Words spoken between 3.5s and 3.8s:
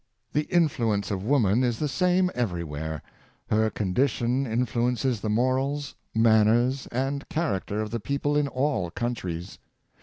Her